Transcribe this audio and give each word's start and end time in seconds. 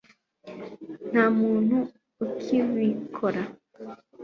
nta 1.11 1.25
muntu 1.39 1.77
ukibikora 2.25 3.41